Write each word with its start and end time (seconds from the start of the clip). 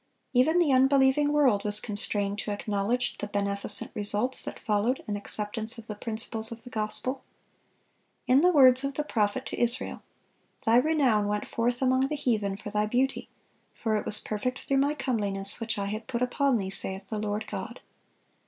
Even 0.33 0.57
the 0.57 0.71
unbelieving 0.73 1.31
world 1.31 1.63
was 1.63 1.79
constrained 1.79 2.39
to 2.39 2.49
acknowledge 2.49 3.15
the 3.19 3.27
beneficent 3.27 3.91
results 3.93 4.43
that 4.43 4.57
followed 4.57 5.03
an 5.05 5.15
acceptance 5.15 5.77
of 5.77 5.85
the 5.85 5.93
principles 5.93 6.51
of 6.51 6.63
the 6.63 6.71
gospel. 6.71 7.23
In 8.25 8.41
the 8.41 8.51
words 8.51 8.83
of 8.83 8.95
the 8.95 9.03
prophet 9.03 9.45
to 9.45 9.61
Israel, 9.61 10.01
"Thy 10.65 10.77
renown 10.77 11.27
went 11.27 11.47
forth 11.47 11.83
among 11.83 12.07
the 12.07 12.15
heathen 12.15 12.57
for 12.57 12.71
thy 12.71 12.87
beauty: 12.87 13.29
for 13.75 13.95
it 13.95 14.03
was 14.07 14.19
perfect 14.19 14.63
through 14.65 14.77
My 14.77 14.95
comeliness, 14.95 15.59
which 15.59 15.77
I 15.77 15.85
had 15.85 16.07
put 16.07 16.23
upon 16.23 16.57
thee, 16.57 16.71
saith 16.71 17.09
the 17.09 17.19
Lord 17.19 17.45
God." 17.45 17.79